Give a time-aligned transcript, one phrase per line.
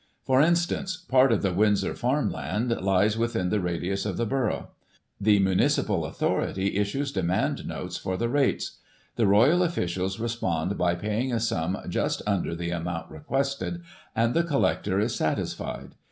[0.23, 4.69] For instance, part of the Windsor farm land lies within the radius of the borough.
[5.19, 8.79] The municipal authority issues demand notes for the rates.
[9.15, 13.83] The Royal officials respond by paying a sum just under the amount requested,
[14.15, 15.93] and the collector is satisfied.